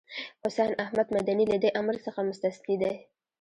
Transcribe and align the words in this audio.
حسين 0.45 0.71
احمد 0.83 1.07
مدني 1.15 1.45
له 1.53 1.57
دې 1.63 1.69
امر 1.79 1.95
څخه 2.05 2.19
مستثنی 2.29 2.75
دی. 2.81 2.93